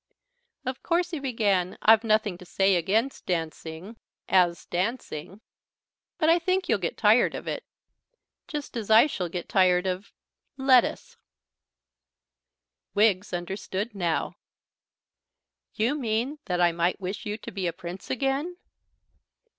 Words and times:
"Of 0.65 0.81
course," 0.81 1.11
he 1.11 1.19
began, 1.19 1.77
"I've 1.79 2.03
nothing 2.03 2.35
to 2.39 2.43
say 2.43 2.75
against 2.75 3.27
dancing 3.27 3.97
as 4.27 4.65
dancing, 4.65 5.41
but 6.17 6.27
I 6.27 6.39
think 6.39 6.67
you'll 6.67 6.79
get 6.79 6.97
tired 6.97 7.35
of 7.35 7.47
it. 7.47 7.63
Just 8.47 8.75
as 8.75 8.89
I 8.89 9.05
shall 9.05 9.29
get 9.29 9.47
tired 9.47 9.85
of 9.85 10.11
lettuce." 10.57 11.17
Wiggs 12.95 13.31
understood 13.31 13.93
now. 13.93 14.33
"You 15.75 15.93
mean 15.99 16.39
that 16.45 16.59
I 16.59 16.71
might 16.71 16.99
wish 16.99 17.27
you 17.27 17.37
to 17.37 17.51
be 17.51 17.67
a 17.67 17.71
Prince 17.73 18.09
again?" 18.09 18.57